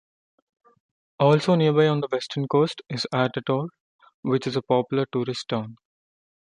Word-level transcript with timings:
Also 1.19 1.53
nearby 1.53 1.87
on 1.87 1.99
the 2.01 2.07
western 2.11 2.47
coast 2.47 2.81
is 2.89 3.05
Artatore, 3.13 3.69
which 4.23 4.47
is 4.47 4.55
a 4.55 4.63
popular 4.63 5.05
tourist 5.11 5.47
town. 5.47 5.75